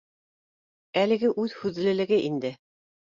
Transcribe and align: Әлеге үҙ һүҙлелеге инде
Әлеге 1.01 1.31
үҙ 1.43 1.53
һүҙлелеге 1.59 2.19
инде 2.31 2.55